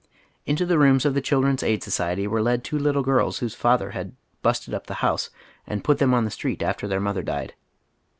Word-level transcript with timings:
Into 0.47 0.65
the 0.65 0.79
rooms 0.79 1.05
of 1.05 1.13
the 1.13 1.21
Children's 1.21 1.61
Aid 1.61 1.83
Society 1.83 2.25
were 2.25 2.41
led 2.41 2.63
two 2.63 2.79
little 2.79 3.03
girls 3.03 3.37
whose 3.37 3.53
father 3.53 3.91
had 3.91 4.15
"busted 4.41 4.73
up 4.73 4.87
the 4.87 4.95
house" 5.05 5.29
and 5.67 5.83
put 5.83 5.99
them 5.99 6.11
on 6.11 6.25
the 6.25 6.31
street 6.31 6.63
after 6.63 6.87
their 6.87 6.99
mother 6.99 7.21
died. 7.21 7.53